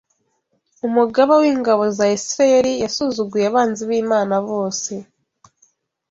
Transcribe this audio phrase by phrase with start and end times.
[0.87, 4.91] umugaba w’ingabo za Isirayeli, yasuzuguye abanzi b’Imana bose